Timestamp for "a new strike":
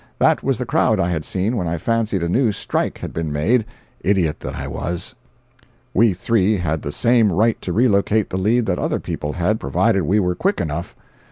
2.23-2.97